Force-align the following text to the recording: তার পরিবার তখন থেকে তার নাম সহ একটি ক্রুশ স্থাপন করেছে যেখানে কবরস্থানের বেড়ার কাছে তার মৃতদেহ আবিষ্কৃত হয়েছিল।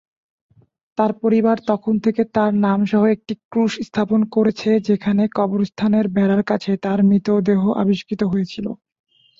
তার 0.97 1.11
পরিবার 1.21 1.57
তখন 1.69 1.93
থেকে 2.05 2.21
তার 2.35 2.51
নাম 2.65 2.79
সহ 2.85 3.03
একটি 3.15 3.33
ক্রুশ 3.45 3.73
স্থাপন 3.87 4.21
করেছে 4.35 4.69
যেখানে 4.87 5.23
কবরস্থানের 5.37 6.05
বেড়ার 6.15 6.43
কাছে 6.43 6.71
তার 6.85 6.99
মৃতদেহ 7.09 7.61
আবিষ্কৃত 7.81 8.21
হয়েছিল। 8.31 8.65